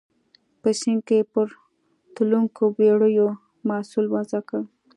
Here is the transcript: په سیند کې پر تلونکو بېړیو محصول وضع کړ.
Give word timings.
په 0.61 0.69
سیند 0.79 1.01
کې 1.07 1.19
پر 1.33 1.47
تلونکو 2.15 2.63
بېړیو 2.77 3.27
محصول 3.67 4.05
وضع 4.15 4.39
کړ. 4.49 4.61